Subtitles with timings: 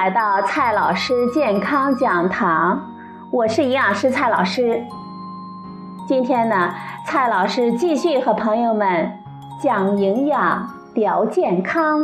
[0.00, 2.80] 来到蔡老师健康讲堂，
[3.32, 4.80] 我是营养师蔡老师。
[6.06, 6.72] 今天呢，
[7.04, 9.10] 蔡老师继续和朋友们
[9.60, 12.00] 讲营养、聊健康。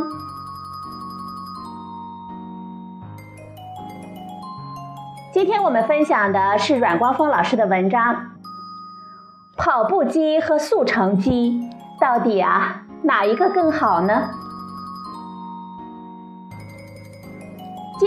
[5.33, 8.13] 今天我们分享的是阮光峰老师的文章：
[9.55, 14.31] 跑步机和速成机到底啊哪一个更好呢？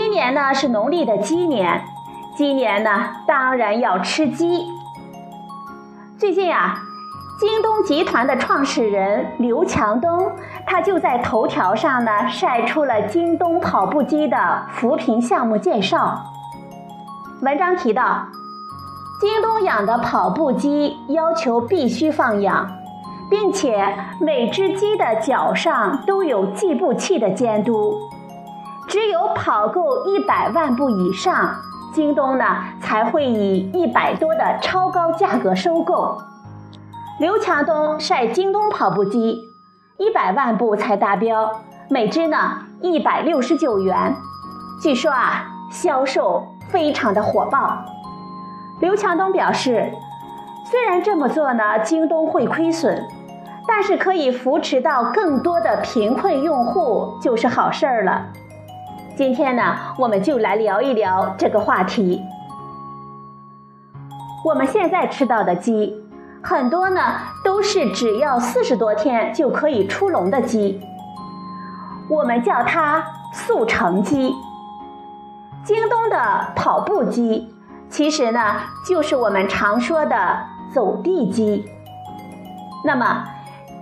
[0.09, 1.83] 今年呢是农历的鸡年，
[2.35, 2.89] 鸡年呢
[3.27, 4.65] 当然要吃鸡。
[6.17, 6.79] 最近啊，
[7.39, 10.31] 京东集团的创始人刘强东，
[10.65, 16.19] 他就在头条上呢晒出了京东跑步机的扶贫项目介绍。
[17.41, 18.25] 文章提到，
[19.21, 22.67] 京东养的跑步机要求必须放养，
[23.29, 28.09] 并且每只鸡的脚上都有计步器的监督。
[28.89, 31.55] 只有跑够一百万步以上，
[31.93, 32.43] 京东呢
[32.81, 36.17] 才会以一百多的超高价格收购。
[37.19, 39.53] 刘强东晒京东跑步机，
[39.97, 42.37] 一百万步才达标，每只呢
[42.81, 44.15] 一百六十九元，
[44.81, 47.77] 据说啊销售非常的火爆。
[48.81, 49.91] 刘强东表示，
[50.65, 53.07] 虽然这么做呢京东会亏损，
[53.67, 58.25] 但是可以扶持到更多的贫困用户，就是好事儿了。
[59.19, 62.23] 今天呢，我们就来聊一聊这个话题。
[64.45, 65.93] 我们现在吃到的鸡，
[66.41, 67.01] 很多呢
[67.43, 70.79] 都是只要四十多天就可以出笼的鸡，
[72.09, 73.03] 我们叫它
[73.33, 74.33] 速成鸡。
[75.65, 77.53] 京东的跑步机，
[77.89, 78.39] 其实呢
[78.87, 80.39] 就是我们常说的
[80.73, 81.65] 走地鸡。
[82.85, 83.25] 那么，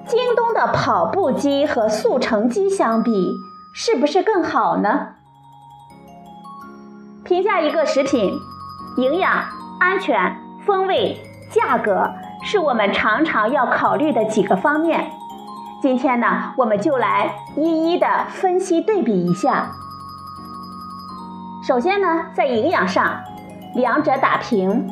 [0.07, 3.31] 京东的跑步机和速成鸡相比，
[3.71, 5.09] 是不是更好呢？
[7.27, 8.39] 评价一个食品，
[8.95, 9.43] 营养、
[9.81, 10.33] 安全、
[10.65, 11.21] 风味、
[11.51, 12.09] 价格
[12.41, 15.11] 是我们常常要考虑的几个方面。
[15.81, 19.69] 今天呢，我们就来一一的分析对比一下。
[21.67, 23.19] 首先呢，在营养上，
[23.75, 24.87] 两者打平。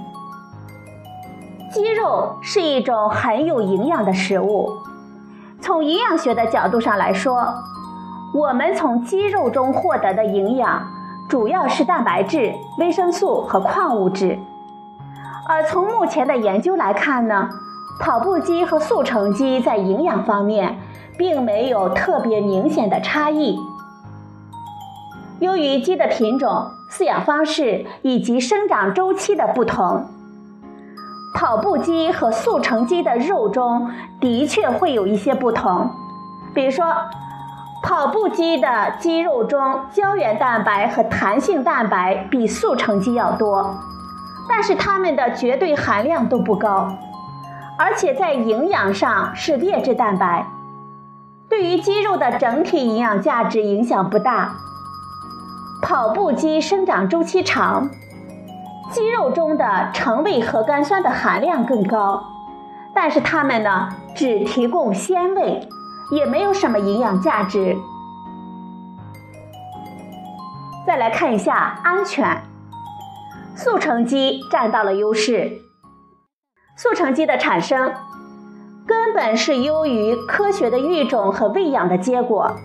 [1.72, 4.74] 鸡肉是一种很有营养的食物，
[5.62, 7.48] 从营养学的角度上来说，
[8.34, 10.86] 我们从鸡肉中获得的营养。
[11.28, 14.38] 主要是蛋白质、维生素和矿物质，
[15.48, 17.50] 而从目前的研究来看呢，
[18.00, 20.78] 跑步机和速成鸡在营养方面
[21.18, 23.58] 并没有特别明显的差异。
[25.40, 30.06] 由于鸡的品种、饲养方式以及生长周期的不同，
[31.34, 33.90] 跑步机和速成鸡的肉中
[34.22, 35.90] 的确会有一些不同，
[36.54, 36.86] 比如说。
[37.86, 43.76] 跑步机的肌肉中胶原蛋白和弹性蛋白比速成鸡要多，
[44.50, 46.90] 但是它们的绝对含量都不高，
[47.78, 50.48] 而且在营养上是劣质蛋白，
[51.48, 54.56] 对于肌肉的整体营养价值影响不大。
[55.84, 57.92] 跑步机生长周期长，
[58.90, 62.24] 肌肉中的成味核苷酸的含量更高，
[62.96, 65.70] 但是它们呢只提供鲜味。
[66.12, 67.76] 也没有什么营养价值。
[70.86, 72.44] 再来看一下安全，
[73.56, 75.62] 速成鸡占到了优势。
[76.78, 77.94] 速成鸡的产生
[78.86, 82.56] 根本是优于科学的育种和喂养的结果。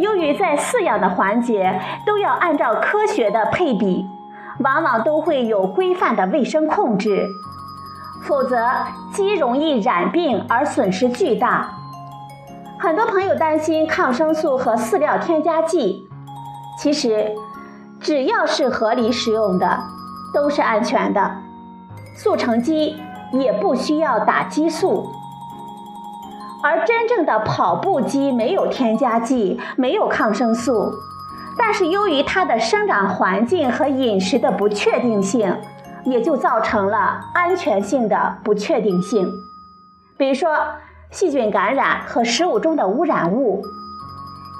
[0.00, 4.04] 由于在饲养的环节都要按照科学的配比，
[4.58, 7.28] 往往都会有规范的卫生控制，
[8.24, 8.68] 否则
[9.12, 11.73] 鸡容易染病而损失巨大。
[12.84, 16.06] 很多朋友担心抗生素和饲料添加剂，
[16.78, 17.32] 其实
[17.98, 19.80] 只要是合理使用的，
[20.34, 21.38] 都是安全的。
[22.14, 22.94] 速成鸡
[23.32, 25.08] 也不需要打激素，
[26.62, 30.92] 而真正的跑步机没有添加剂，没有抗生素，
[31.56, 35.56] 但是由于它的生长环境和饮食的不确定性，
[36.04, 39.32] 也就造成了安全性的不确定性。
[40.18, 40.50] 比如说。
[41.14, 43.62] 细菌感染和食物中的污染物，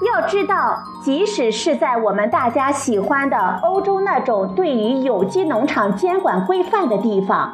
[0.07, 7.53] 要知道，即使是在我们大家喜欢的欧洲那种对于有机农场监管规范的地方，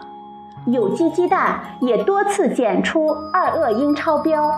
[0.68, 4.52] 有机鸡蛋也多次检出二恶英超标。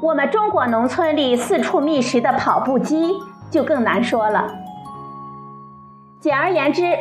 [0.00, 4.46] 我们中国农村里四处觅食的跑步机就更难说了。
[6.20, 6.96] 简而言之。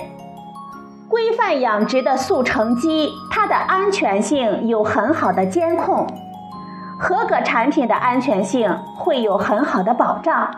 [1.17, 6.05] 规范养殖的速成鸡，它的安全性有很好的监控，
[6.99, 10.51] 合格产品的安全性会有很好的保障，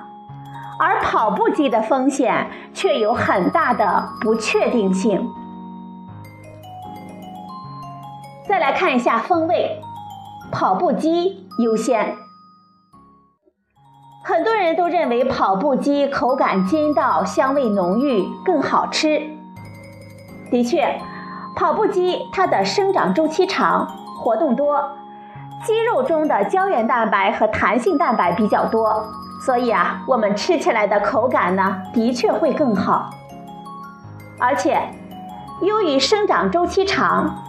[0.78, 5.30] 而跑步机的风险却有很大的不确定性。
[8.46, 9.82] 再来看一下风味，
[10.52, 12.18] 跑步机优先。
[14.26, 19.39] 很多人都认为跑步机口感筋道、香味浓郁，更好吃。
[20.50, 21.00] 的确，
[21.56, 23.88] 跑步机它的生长周期长，
[24.18, 24.84] 活动多，
[25.66, 29.06] 肌肉中的胶原蛋白和弹性蛋白比较多，
[29.46, 33.10] 所以啊，我们吃起来的口感呢，的确会更好。
[34.40, 34.80] 而且，
[35.62, 37.44] 由于生长周期长。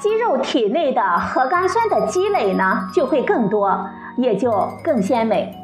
[0.00, 3.86] 肌肉体内的核苷酸的积累呢，就会更多，
[4.16, 5.56] 也就更鲜美。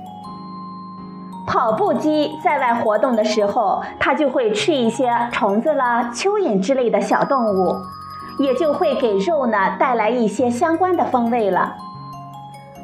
[1.48, 7.74] 跑步机在外活动的时候，它就会吃一些虫子啦、蚯蚓之类的小动物，
[8.38, 11.74] 也就会给肉呢带来一些相关的风味了。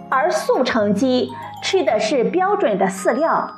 [0.09, 1.31] 而速成鸡
[1.63, 3.51] 吃的是标准的饲料，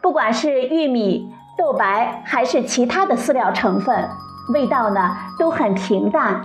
[0.00, 4.08] 不管是玉米、豆白还是其他的饲料成分，
[4.54, 6.44] 味道呢都很平淡。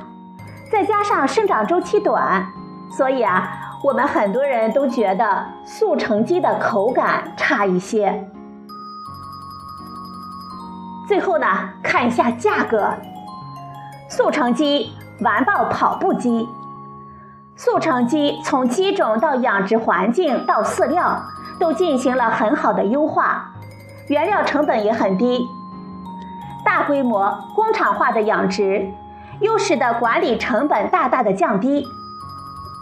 [0.71, 2.47] 再加上生长周期短，
[2.89, 8.27] 所以啊，我们很多人都觉得速成鸡的口感差一些。
[11.07, 11.47] 最后呢，
[11.83, 12.93] 看一下价格，
[14.07, 14.91] 速成鸡
[15.21, 16.47] 完爆跑步机。
[17.55, 21.21] 速成鸡从鸡种到养殖环境到饲料
[21.59, 23.51] 都进行了很好的优化，
[24.07, 25.47] 原料成本也很低，
[26.63, 28.89] 大规模工厂化的养殖。
[29.39, 31.83] 又使得管理成本大大的降低，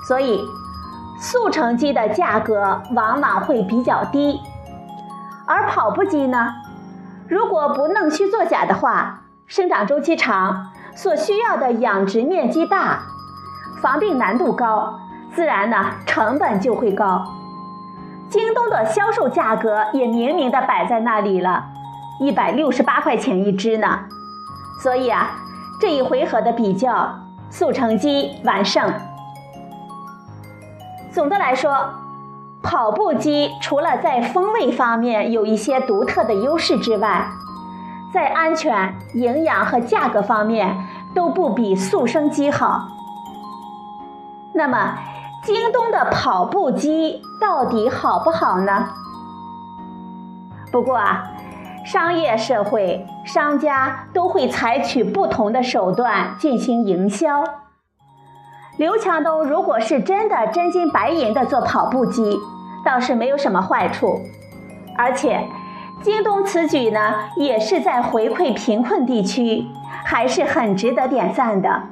[0.06, 0.46] 所以
[1.20, 4.40] 速成鸡的价格往往会比较低。
[5.46, 6.54] 而跑步机呢，
[7.28, 13.00] 如果不弄虚作假的话，生长周期长，所需要的养殖面积大，
[13.82, 15.00] 防病难度高，
[15.36, 17.26] 自然呢成本就会高。
[18.30, 21.66] 京东的销售价格也明明的摆在那里了，
[22.20, 24.00] 一百六十八块钱一只呢，
[24.82, 25.32] 所以啊。
[25.82, 27.10] 这一回合的比较，
[27.50, 28.92] 速成鸡完胜。
[31.20, 31.78] 总的来说，
[32.62, 37.28] 跑步机除了在风味方面有一些独特的优势之外，
[38.14, 42.88] 在安全、营养和价格方面都不比速生鸡好。
[44.54, 44.96] 那么，
[45.44, 48.88] 京东的跑步机到底好不好呢？
[50.72, 51.26] 不过啊。
[51.86, 57.44] 商业社会，商家都会采取不同的手段进行营销。
[58.80, 62.40] 刘强东如果是真的真金白银的做跑步机，
[62.86, 64.22] 倒是没有什么坏处。
[64.98, 65.46] 而且，
[66.02, 69.68] 京东此举呢，也是在回馈贫困地区，
[70.06, 71.84] 还是很值得点赞的。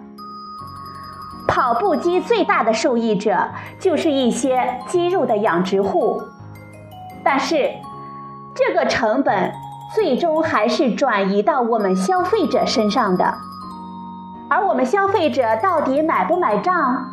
[1.45, 6.21] 跑步机最大的受益者就是一些鸡肉的养殖户，
[7.21, 7.69] 但是
[8.55, 9.51] 这个成本。
[9.95, 13.35] 最终还是转移到我们消费者身上的，
[14.49, 17.05] 而我们消费者到底买不买账，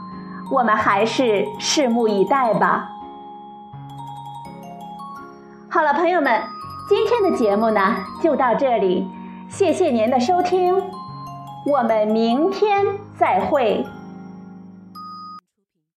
[0.51, 2.91] 我们还是拭目以待吧。
[5.69, 6.41] 好了，朋友们，
[6.89, 9.11] 今天的节目呢就到这里，
[9.49, 10.81] 谢谢您的收听，
[11.67, 12.87] 我们明天
[13.19, 13.85] 再会。